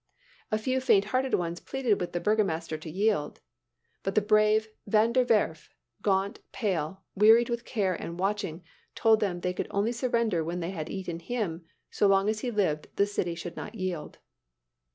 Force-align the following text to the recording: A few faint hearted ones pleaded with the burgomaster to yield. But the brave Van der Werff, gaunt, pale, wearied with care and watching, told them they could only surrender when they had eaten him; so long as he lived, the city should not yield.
A 0.51 0.57
few 0.57 0.81
faint 0.81 1.05
hearted 1.13 1.35
ones 1.35 1.59
pleaded 1.59 2.01
with 2.01 2.11
the 2.11 2.19
burgomaster 2.19 2.75
to 2.75 2.89
yield. 2.89 3.39
But 4.01 4.15
the 4.15 4.21
brave 4.21 4.67
Van 4.87 5.13
der 5.13 5.23
Werff, 5.23 5.69
gaunt, 6.01 6.39
pale, 6.51 7.03
wearied 7.13 7.51
with 7.51 7.65
care 7.65 7.93
and 7.93 8.17
watching, 8.17 8.63
told 8.95 9.19
them 9.19 9.41
they 9.41 9.53
could 9.53 9.67
only 9.69 9.91
surrender 9.91 10.43
when 10.43 10.59
they 10.59 10.71
had 10.71 10.89
eaten 10.89 11.19
him; 11.19 11.65
so 11.91 12.07
long 12.07 12.29
as 12.29 12.39
he 12.39 12.49
lived, 12.49 12.87
the 12.95 13.05
city 13.05 13.35
should 13.35 13.55
not 13.55 13.75
yield. 13.75 14.17